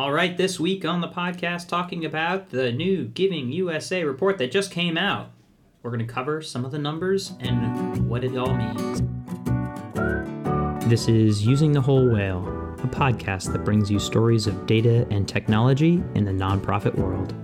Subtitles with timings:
[0.00, 4.50] All right, this week on the podcast, talking about the new Giving USA report that
[4.50, 5.30] just came out.
[5.82, 9.02] We're going to cover some of the numbers and what it all means.
[10.86, 12.38] This is Using the Whole Whale,
[12.82, 17.34] a podcast that brings you stories of data and technology in the nonprofit world.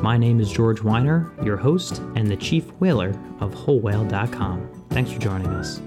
[0.00, 3.08] My name is George Weiner, your host and the chief whaler
[3.40, 4.86] of WholeWhale.com.
[4.90, 5.80] Thanks for joining us.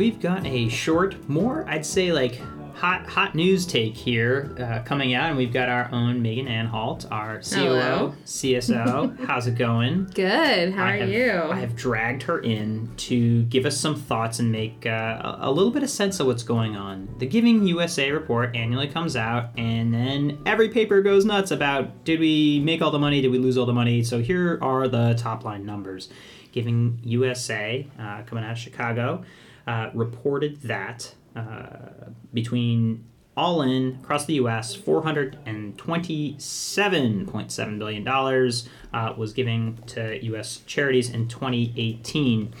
[0.00, 2.40] We've got a short, more, I'd say like
[2.72, 7.04] hot hot news take here uh, coming out, and we've got our own Megan Anhalt,
[7.10, 8.14] our COO, Hello.
[8.24, 9.26] CSO.
[9.26, 10.06] How's it going?
[10.14, 10.72] Good.
[10.72, 11.30] How I are have, you?
[11.30, 15.50] I have dragged her in to give us some thoughts and make uh, a a
[15.50, 17.14] little bit of sense of what's going on.
[17.18, 22.20] The Giving USA report annually comes out, and then every paper goes nuts about did
[22.20, 24.02] we make all the money, did we lose all the money?
[24.02, 26.08] So here are the top line numbers.
[26.52, 29.24] Giving USA, uh, coming out of Chicago,
[29.66, 33.04] uh, reported that uh, between
[33.36, 39.32] all in across the U.S., four hundred and twenty-seven point seven billion dollars uh, was
[39.32, 40.58] giving to U.S.
[40.66, 42.52] charities in 2018.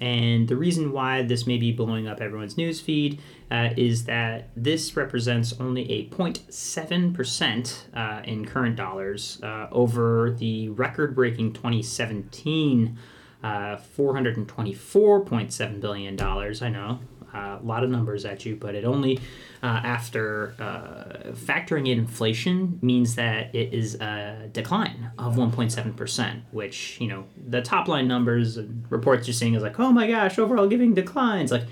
[0.00, 3.18] And the reason why this may be blowing up everyone's newsfeed
[3.50, 10.68] uh, is that this represents only a 0.7% uh, in current dollars uh, over the
[10.68, 12.96] record breaking 2017
[13.42, 16.20] uh, $424.7 billion.
[16.20, 16.98] I know,
[17.32, 19.20] uh, a lot of numbers at you, but it only,
[19.62, 27.00] uh, after uh, factoring in inflation, means that it is a decline of 1.7%, which,
[27.00, 30.38] you know, the top line numbers and reports you're seeing is like, oh my gosh,
[30.38, 31.52] overall giving declines.
[31.52, 31.64] Like,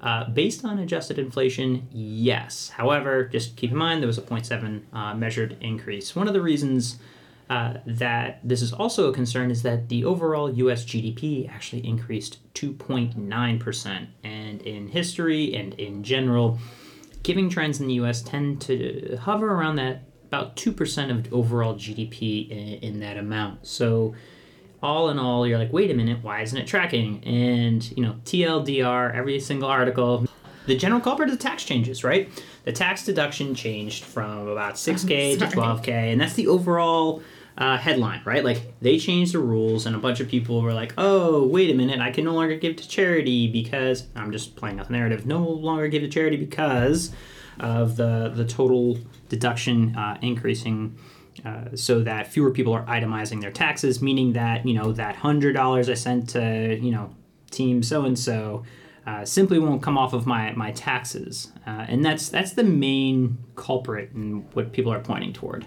[0.00, 2.68] uh, based on adjusted inflation, yes.
[2.68, 6.14] However, just keep in mind there was a 0.7 uh, measured increase.
[6.14, 6.98] One of the reasons
[7.50, 12.38] uh, that this is also a concern is that the overall US GDP actually increased
[12.54, 14.06] 2.9%.
[14.22, 16.58] And in history and in general,
[17.22, 22.48] giving trends in the US tend to hover around that about 2% of overall GDP
[22.50, 23.66] in, in that amount.
[23.66, 24.14] So,
[24.82, 27.24] all in all, you're like, wait a minute, why isn't it tracking?
[27.24, 30.26] And, you know, TLDR, every single article.
[30.66, 32.28] The general culprit is tax changes, right?
[32.64, 37.22] The tax deduction changed from about 6K to 12K, and that's the overall
[37.56, 38.44] uh, headline, right?
[38.44, 41.74] Like, they changed the rules, and a bunch of people were like, oh, wait a
[41.74, 45.26] minute, I can no longer give to charity because I'm just playing out the narrative,
[45.26, 47.12] no longer give to charity because
[47.60, 48.98] of the, the total
[49.28, 50.98] deduction uh, increasing
[51.44, 55.52] uh, so that fewer people are itemizing their taxes, meaning that you know that hundred
[55.52, 57.14] dollars I sent to you know
[57.50, 58.64] team so and so
[59.24, 64.12] simply won't come off of my my taxes, uh, and that's that's the main culprit
[64.12, 65.66] and what people are pointing toward.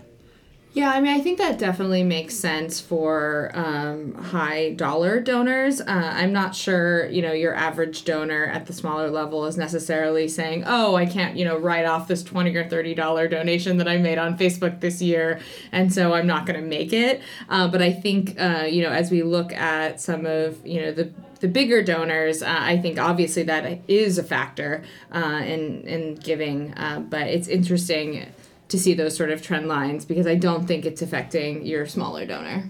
[0.78, 5.82] Yeah, I mean, I think that definitely makes sense for um, high dollar donors.
[5.82, 10.28] Uh, I'm not sure, you know, your average donor at the smaller level is necessarily
[10.28, 13.88] saying, "Oh, I can't, you know, write off this twenty or thirty dollar donation that
[13.88, 15.40] I made on Facebook this year,
[15.72, 18.92] and so I'm not going to make it." Uh, but I think, uh, you know,
[18.92, 23.00] as we look at some of, you know, the the bigger donors, uh, I think
[23.00, 26.76] obviously that is a factor uh, in in giving.
[26.76, 28.28] Uh, but it's interesting
[28.70, 32.26] to see those sort of trend lines because I don't think it's affecting your smaller
[32.26, 32.70] donor.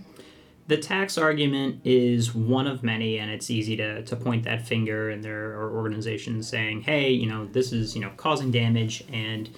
[0.68, 5.10] The tax argument is one of many, and it's easy to, to point that finger,
[5.10, 9.50] and there are organizations saying, "Hey, you know, this is you know causing damage," and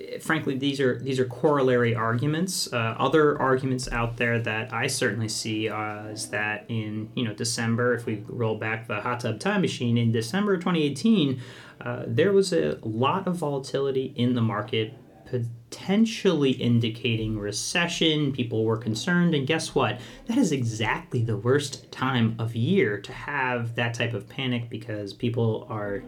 [0.00, 2.72] eh, frankly, these are these are corollary arguments.
[2.72, 7.34] Uh, other arguments out there that I certainly see uh, is that in you know
[7.34, 11.38] December, if we roll back the hot tub time machine in December of 2018,
[11.82, 14.94] uh, there was a lot of volatility in the market
[15.26, 18.32] potentially indicating recession.
[18.32, 20.00] People were concerned, and guess what?
[20.26, 25.12] That is exactly the worst time of year to have that type of panic because
[25.12, 26.02] people are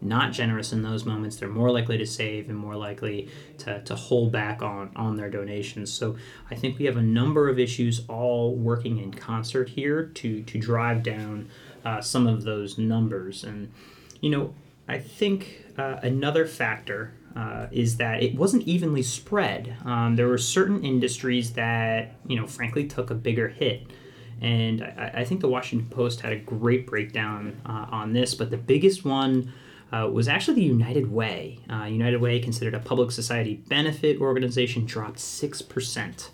[0.00, 1.36] not generous in those moments.
[1.36, 3.28] They're more likely to save and more likely
[3.58, 5.92] to, to hold back on, on their donations.
[5.92, 6.16] So
[6.50, 10.58] I think we have a number of issues all working in concert here to, to
[10.58, 11.48] drive down
[11.84, 13.44] uh, some of those numbers.
[13.44, 13.72] And,
[14.20, 14.54] you know,
[14.88, 19.76] I think uh, another factor uh, is that it wasn't evenly spread.
[19.84, 23.86] Um, there were certain industries that, you know, frankly took a bigger hit.
[24.40, 28.50] And I, I think the Washington Post had a great breakdown uh, on this, but
[28.50, 29.52] the biggest one
[29.92, 31.60] uh, was actually the United Way.
[31.70, 36.28] Uh, United Way, considered a public society benefit organization, dropped 6%.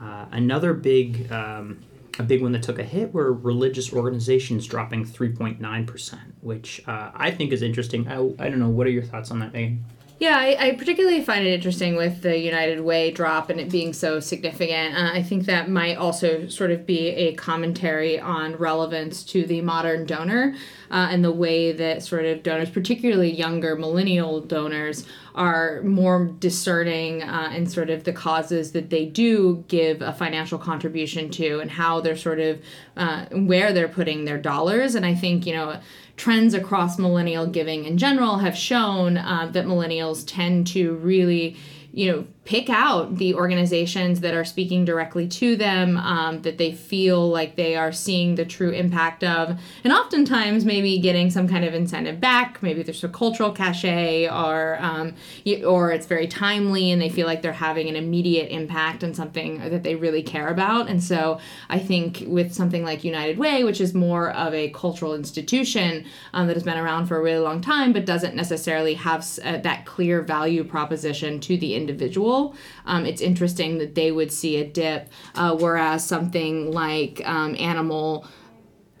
[0.00, 1.78] Uh, another big um,
[2.18, 7.30] a big one that took a hit were religious organizations dropping 3.9%, which uh, I
[7.30, 8.06] think is interesting.
[8.08, 8.68] I, I don't know.
[8.68, 9.84] What are your thoughts on that, Megan?
[10.22, 13.92] Yeah, I, I, particularly find it interesting with the United Way drop and it being
[13.92, 14.94] so significant.
[14.94, 19.62] Uh, I think that might also sort of be a commentary on relevance to the
[19.62, 20.54] modern donor
[20.92, 27.22] uh, and the way that sort of donors, particularly younger millennial donors, are more discerning
[27.22, 31.70] uh, in sort of the causes that they do give a financial contribution to and
[31.70, 32.60] how they're sort of
[32.96, 34.94] uh, where they're putting their dollars.
[34.94, 35.80] And I think, you know,
[36.16, 41.56] trends across millennial giving in general have shown uh, that millennials tend to really
[41.92, 46.72] you know pick out the organizations that are speaking directly to them um, that they
[46.72, 49.58] feel like they are seeing the true impact of.
[49.84, 52.62] And oftentimes maybe getting some kind of incentive back.
[52.62, 55.14] Maybe there's a cultural cachet or um,
[55.64, 59.58] or it's very timely and they feel like they're having an immediate impact on something
[59.70, 60.88] that they really care about.
[60.88, 65.14] And so i think with something like united way which is more of a cultural
[65.14, 69.20] institution um, that has been around for a really long time but doesn't necessarily have
[69.44, 72.31] uh, that clear value proposition to the individual,
[72.86, 78.26] um, it's interesting that they would see a dip, uh, whereas something like um, animal.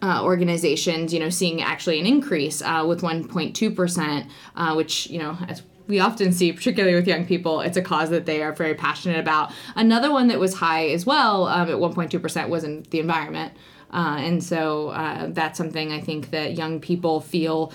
[0.04, 5.38] Uh, organizations, you know, seeing actually an increase uh, with 1.2%, uh, which, you know,
[5.46, 8.74] as we often see, particularly with young people, it's a cause that they are very
[8.74, 9.52] passionate about.
[9.76, 13.52] Another one that was high as well um, at 1.2% was in the environment.
[13.92, 17.72] Uh, and so uh, that's something I think that young people feel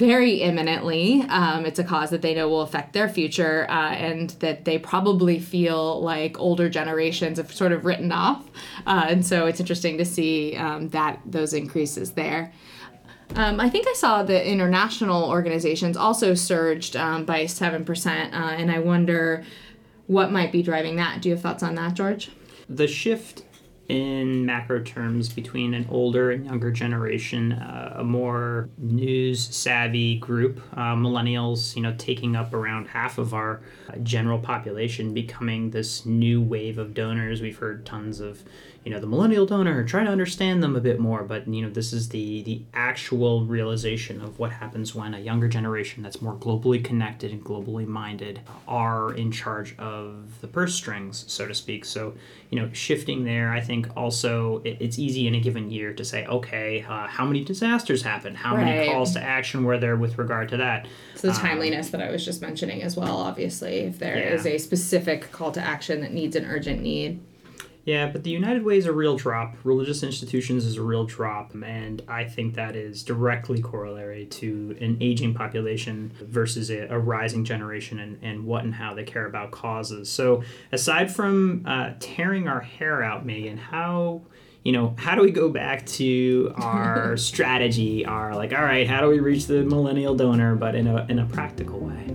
[0.00, 1.20] very imminently.
[1.28, 4.78] Um, it's a cause that they know will affect their future uh, and that they
[4.78, 8.48] probably feel like older generations have sort of written off.
[8.86, 12.50] Uh, and so it's interesting to see um, that those increases there.
[13.34, 18.72] Um, I think I saw that international organizations also surged um, by 7%, uh, and
[18.72, 19.44] I wonder
[20.06, 21.20] what might be driving that.
[21.20, 22.30] Do you have thoughts on that, George?
[22.70, 23.42] The shift
[23.90, 30.60] in macro terms between an older and younger generation, uh, a more news savvy group,
[30.74, 36.06] uh, millennials, you know, taking up around half of our uh, general population, becoming this
[36.06, 37.42] new wave of donors.
[37.42, 38.44] We've heard tons of
[38.84, 41.70] you know the millennial donor try to understand them a bit more but you know
[41.70, 46.34] this is the the actual realization of what happens when a younger generation that's more
[46.36, 51.84] globally connected and globally minded are in charge of the purse strings so to speak
[51.84, 52.14] so
[52.48, 56.04] you know shifting there i think also it, it's easy in a given year to
[56.04, 58.64] say okay uh, how many disasters happened how right.
[58.64, 61.92] many calls to action were there with regard to that it's the um, timeliness um,
[61.92, 64.34] that i was just mentioning as well obviously if there yeah.
[64.34, 67.20] is a specific call to action that needs an urgent need
[67.84, 69.56] yeah, but the United Way is a real drop.
[69.64, 74.98] Religious institutions is a real drop, and I think that is directly corollary to an
[75.00, 79.50] aging population versus a, a rising generation and, and what and how they care about
[79.50, 80.10] causes.
[80.10, 80.42] So,
[80.72, 84.22] aside from uh, tearing our hair out, Megan, how
[84.62, 89.00] you know, how do we go back to our strategy, our like, all right, how
[89.00, 92.14] do we reach the millennial donor, but in a in a practical way?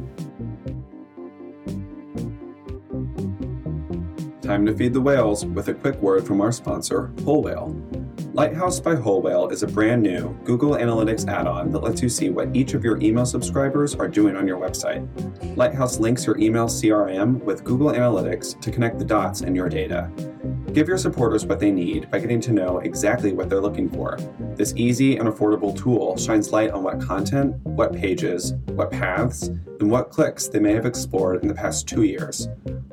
[4.46, 7.76] Time to feed the whales with a quick word from our sponsor, Whole Whale.
[8.34, 12.10] Lighthouse by Whole Whale is a brand new Google Analytics add on that lets you
[12.10, 15.08] see what each of your email subscribers are doing on your website.
[15.58, 20.12] Lighthouse links your email CRM with Google Analytics to connect the dots in your data.
[20.76, 24.20] Give your supporters what they need by getting to know exactly what they're looking for.
[24.58, 29.44] This easy and affordable tool shines light on what content, what pages, what paths,
[29.80, 32.50] and what clicks they may have explored in the past two years.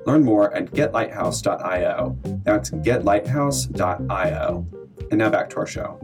[0.07, 2.17] Learn more at getlighthouse.io.
[2.45, 4.67] That's getlighthouse.io.
[5.11, 5.99] And now back to our show.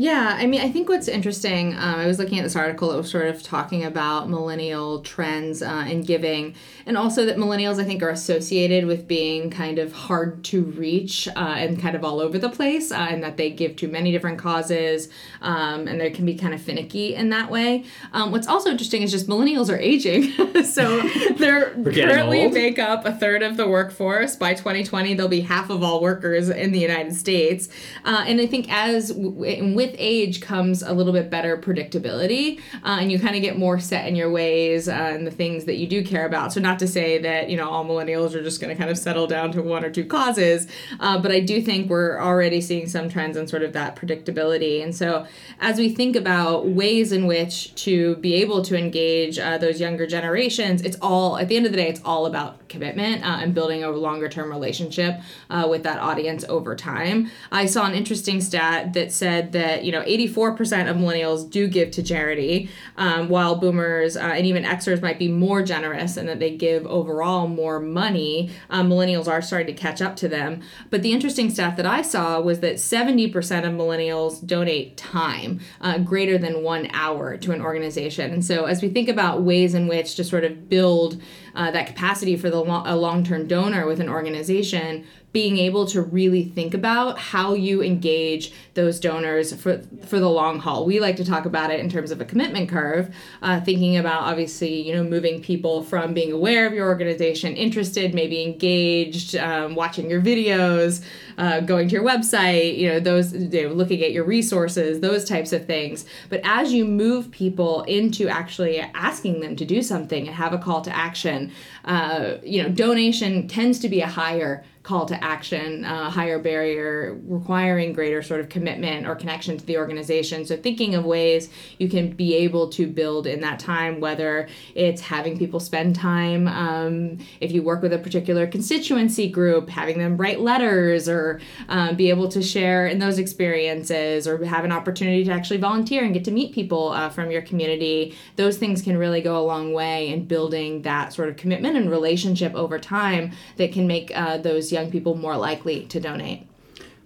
[0.00, 2.98] Yeah, I mean, I think what's interesting, um, I was looking at this article that
[2.98, 6.54] was sort of talking about millennial trends uh, in giving,
[6.86, 11.26] and also that millennials, I think, are associated with being kind of hard to reach
[11.26, 14.12] uh, and kind of all over the place, uh, and that they give to many
[14.12, 15.08] different causes,
[15.42, 17.84] um, and they can be kind of finicky in that way.
[18.12, 20.30] Um, what's also interesting is just millennials are aging,
[20.64, 21.00] so
[21.38, 22.54] they're currently old.
[22.54, 24.36] make up a third of the workforce.
[24.36, 27.68] By 2020, they'll be half of all workers in the United States,
[28.04, 32.58] uh, and I think as w- with with age comes a little bit better predictability,
[32.84, 35.64] uh, and you kind of get more set in your ways uh, and the things
[35.64, 36.52] that you do care about.
[36.52, 38.98] So, not to say that you know all millennials are just going to kind of
[38.98, 40.66] settle down to one or two causes,
[41.00, 44.82] uh, but I do think we're already seeing some trends in sort of that predictability.
[44.82, 45.26] And so,
[45.60, 50.06] as we think about ways in which to be able to engage uh, those younger
[50.06, 53.54] generations, it's all at the end of the day, it's all about commitment uh, and
[53.54, 57.30] building a longer term relationship uh, with that audience over time.
[57.50, 61.68] I saw an interesting stat that said that that you know 84% of millennials do
[61.68, 66.28] give to charity, um, while boomers uh, and even Xers might be more generous and
[66.28, 68.50] that they give overall more money.
[68.70, 70.62] Um, millennials are starting to catch up to them.
[70.90, 73.32] But the interesting stat that I saw was that 70%
[73.64, 78.32] of millennials donate time uh, greater than one hour to an organization.
[78.32, 81.20] And so as we think about ways in which to sort of build
[81.54, 85.06] uh, that capacity for the lo- a long-term donor with an organization
[85.38, 90.58] being able to really think about how you engage those donors for for the long
[90.58, 90.84] haul.
[90.84, 94.22] We like to talk about it in terms of a commitment curve, uh, thinking about
[94.22, 99.76] obviously you know moving people from being aware of your organization, interested, maybe engaged, um,
[99.76, 101.04] watching your videos,
[101.38, 105.24] uh, going to your website, you know those you know, looking at your resources, those
[105.24, 106.04] types of things.
[106.28, 110.58] But as you move people into actually asking them to do something and have a
[110.58, 111.52] call to action,
[111.84, 117.20] uh, you know donation tends to be a higher call to action, uh, higher barrier,
[117.26, 120.46] requiring greater sort of commitment or connection to the organization.
[120.46, 125.02] So, thinking of ways you can be able to build in that time, whether it's
[125.02, 130.16] having people spend time, um, if you work with a particular constituency group, having them
[130.16, 131.27] write letters or
[131.68, 136.04] um, be able to share in those experiences or have an opportunity to actually volunteer
[136.04, 138.16] and get to meet people uh, from your community.
[138.36, 141.90] Those things can really go a long way in building that sort of commitment and
[141.90, 146.47] relationship over time that can make uh, those young people more likely to donate.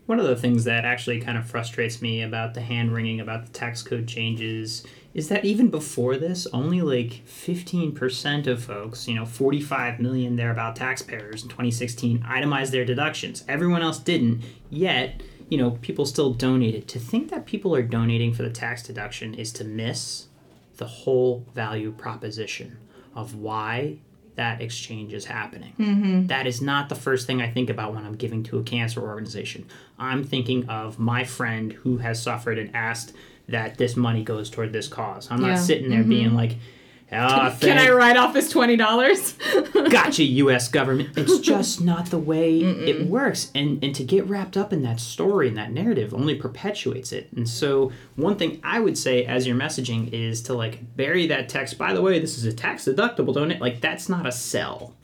[0.06, 3.46] One of the things that actually kind of frustrates me about the hand wringing about
[3.46, 9.14] the tax code changes is that even before this, only like 15% of folks, you
[9.14, 13.44] know, 45 million thereabout taxpayers in 2016 itemized their deductions.
[13.46, 16.88] Everyone else didn't, yet, you know, people still donated.
[16.88, 20.28] To think that people are donating for the tax deduction is to miss
[20.78, 22.78] the whole value proposition
[23.14, 23.98] of why
[24.34, 25.74] that exchange is happening.
[25.78, 26.26] Mm-hmm.
[26.28, 29.00] That is not the first thing I think about when I'm giving to a cancer
[29.02, 29.66] organization.
[29.98, 33.12] I'm thinking of my friend who has suffered and asked
[33.48, 35.28] that this money goes toward this cause.
[35.30, 35.48] I'm Yeah.
[35.48, 36.08] not sitting there Mhm.
[36.08, 36.56] being like,
[37.12, 39.34] ah, Can I write off this twenty dollars?
[39.90, 40.68] gotcha, U.S.
[40.68, 41.10] government.
[41.16, 45.00] It's just not the way it works, and and to get wrapped up in that
[45.00, 47.28] story and that narrative only perpetuates it.
[47.36, 51.48] And so, one thing I would say as your messaging is to like bury that
[51.48, 51.78] text.
[51.78, 53.60] By the way, this is a tax deductible, don't it?
[53.60, 54.94] Like that's not a sell.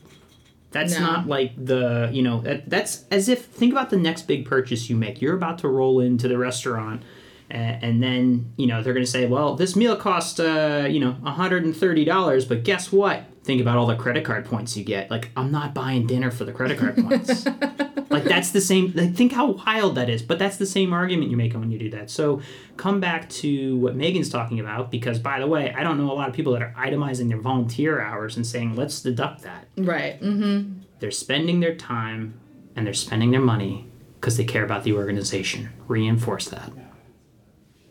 [0.70, 1.00] That's No.
[1.00, 4.90] not like the you know that, that's as if think about the next big purchase
[4.90, 5.22] you make.
[5.22, 7.02] You're about to roll into the restaurant.
[7.50, 11.00] A- And then you know they're going to say, "Well, this meal cost uh, you
[11.00, 13.24] know hundred and thirty dollars, but guess what?
[13.44, 15.10] Think about all the credit card points you get.
[15.10, 17.46] Like, I'm not buying dinner for the credit card points.
[18.10, 18.92] like that's the same.
[18.94, 20.20] Like, think how wild that is.
[20.20, 22.10] But that's the same argument you make when you do that.
[22.10, 22.42] So
[22.76, 26.14] come back to what Megan's talking about, because by the way, I don't know a
[26.14, 30.20] lot of people that are itemizing their volunteer hours and saying, "Let's deduct that." right.
[30.20, 30.80] Mm-hmm.
[30.98, 32.38] They're spending their time
[32.76, 33.86] and they're spending their money
[34.20, 35.70] because they care about the organization.
[35.86, 36.70] Reinforce that.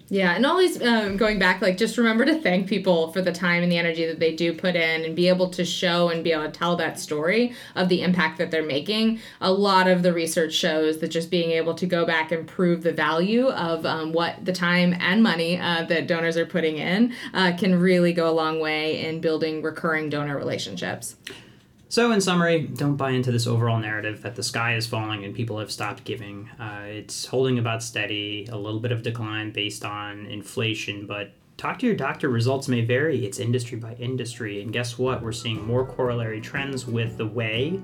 [0.10, 3.62] Yeah, and always um, going back, like just remember to thank people for the time
[3.62, 6.32] and the energy that they do put in, and be able to show and be
[6.32, 9.20] able to tell that story of the impact that they're making.
[9.42, 12.84] A lot of the research shows that just being able to go back and prove
[12.84, 17.14] the value of um, what the time and money uh, that donors are putting in
[17.34, 21.18] uh, can really go a long way in building recurring donor relationships.
[21.90, 25.34] So, in summary, don't buy into this overall narrative that the sky is falling and
[25.34, 26.50] people have stopped giving.
[26.60, 31.80] Uh, it's holding about steady, a little bit of decline based on inflation, but talk
[31.80, 32.28] to your doctor.
[32.28, 33.26] Results may vary.
[33.26, 34.62] It's industry by industry.
[34.62, 35.22] And guess what?
[35.22, 37.82] We're seeing more corollary trends with the way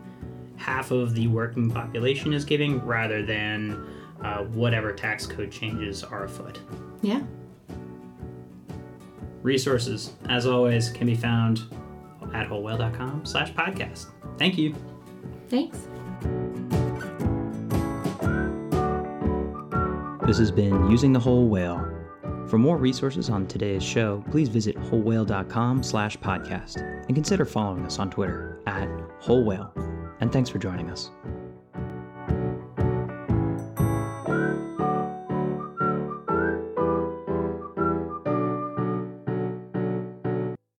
[0.57, 3.87] half of the working population is giving rather than
[4.21, 6.59] uh, whatever tax code changes are afoot.
[7.01, 7.21] Yeah.
[9.41, 11.63] Resources, as always, can be found
[12.33, 14.07] at wholewhale.com slash podcast.
[14.37, 14.75] Thank you.
[15.49, 15.77] Thanks.
[20.25, 21.85] This has been Using the Whole Whale.
[22.47, 27.99] For more resources on today's show, please visit wholewhale.com slash podcast and consider following us
[27.99, 28.87] on Twitter at
[29.19, 29.73] Whole Whale.
[30.21, 31.11] And thanks for joining us.